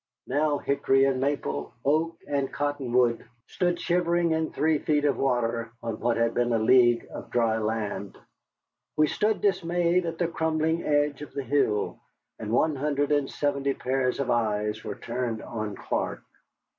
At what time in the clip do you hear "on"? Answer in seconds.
5.83-5.99, 15.43-15.75